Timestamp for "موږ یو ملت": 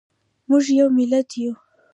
0.49-1.29